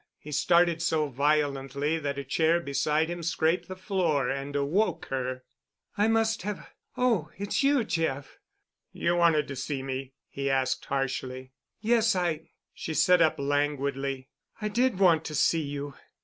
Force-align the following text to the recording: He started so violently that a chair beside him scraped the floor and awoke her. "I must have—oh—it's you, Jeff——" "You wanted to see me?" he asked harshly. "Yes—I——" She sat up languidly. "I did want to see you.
He 0.17 0.31
started 0.31 0.81
so 0.81 1.09
violently 1.09 1.99
that 1.99 2.17
a 2.17 2.23
chair 2.23 2.59
beside 2.59 3.07
him 3.07 3.21
scraped 3.21 3.67
the 3.67 3.75
floor 3.75 4.31
and 4.31 4.55
awoke 4.55 5.05
her. 5.11 5.43
"I 5.95 6.07
must 6.07 6.41
have—oh—it's 6.41 7.61
you, 7.61 7.83
Jeff——" 7.83 8.39
"You 8.91 9.15
wanted 9.15 9.47
to 9.47 9.55
see 9.55 9.83
me?" 9.83 10.13
he 10.27 10.49
asked 10.49 10.85
harshly. 10.85 11.51
"Yes—I——" 11.81 12.49
She 12.73 12.95
sat 12.95 13.21
up 13.21 13.35
languidly. 13.37 14.27
"I 14.59 14.69
did 14.69 14.97
want 14.97 15.23
to 15.25 15.35
see 15.35 15.61
you. 15.61 15.93